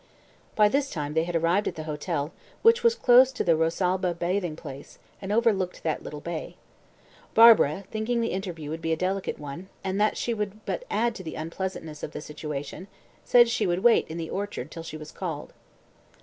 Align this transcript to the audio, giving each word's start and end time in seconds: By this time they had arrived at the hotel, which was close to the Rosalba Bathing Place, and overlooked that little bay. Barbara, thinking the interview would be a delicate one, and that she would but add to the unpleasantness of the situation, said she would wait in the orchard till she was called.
By 0.55 0.67
this 0.67 0.89
time 0.89 1.13
they 1.13 1.25
had 1.25 1.35
arrived 1.35 1.67
at 1.67 1.75
the 1.75 1.83
hotel, 1.83 2.33
which 2.63 2.81
was 2.83 2.95
close 2.95 3.31
to 3.33 3.43
the 3.43 3.55
Rosalba 3.55 4.15
Bathing 4.15 4.55
Place, 4.55 4.97
and 5.21 5.31
overlooked 5.31 5.83
that 5.83 6.01
little 6.01 6.21
bay. 6.21 6.55
Barbara, 7.35 7.83
thinking 7.91 8.19
the 8.19 8.29
interview 8.31 8.71
would 8.71 8.81
be 8.81 8.91
a 8.91 8.97
delicate 8.97 9.37
one, 9.37 9.69
and 9.83 10.01
that 10.01 10.17
she 10.17 10.33
would 10.33 10.65
but 10.65 10.85
add 10.89 11.13
to 11.13 11.23
the 11.23 11.35
unpleasantness 11.35 12.01
of 12.01 12.13
the 12.13 12.21
situation, 12.21 12.87
said 13.23 13.47
she 13.47 13.67
would 13.67 13.83
wait 13.83 14.07
in 14.07 14.17
the 14.17 14.31
orchard 14.31 14.71
till 14.71 14.81
she 14.81 14.97
was 14.97 15.11
called. 15.11 15.53